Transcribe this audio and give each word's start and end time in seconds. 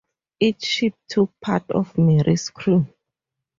Each 0.39 0.63
ship 0.63 0.95
took 1.09 1.39
part 1.41 1.69
of 1.69 1.95
"Mary"s 1.95 2.49
crew. 2.49 2.87